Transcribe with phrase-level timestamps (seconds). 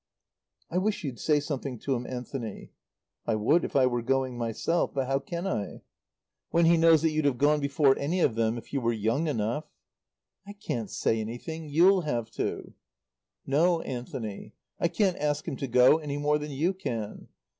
[0.71, 2.71] "I wish you'd say something to him, Anthony."
[3.27, 4.95] "I would if I were going myself.
[4.95, 5.83] But how can I?"
[6.49, 9.27] "When he knows that you'd have gone before any of them if you were young
[9.27, 9.65] enough."
[10.47, 11.69] "I can't say anything.
[11.69, 12.73] You'll have to."
[13.45, 14.55] "No, Anthony.
[14.79, 17.27] I can't ask him to go any more than you can.